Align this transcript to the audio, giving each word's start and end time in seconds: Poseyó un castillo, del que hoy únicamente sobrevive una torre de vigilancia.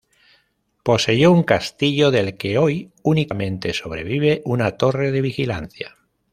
Poseyó 0.81 1.31
un 1.31 1.43
castillo, 1.43 2.09
del 2.09 2.35
que 2.35 2.57
hoy 2.57 2.91
únicamente 3.03 3.71
sobrevive 3.71 4.41
una 4.45 4.71
torre 4.71 5.11
de 5.11 5.21
vigilancia. 5.21 5.95